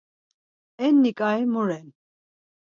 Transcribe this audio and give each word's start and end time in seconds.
Enni 0.85 1.11
ǩai 1.19 1.41
mu 1.51 1.61
ren? 1.67 1.87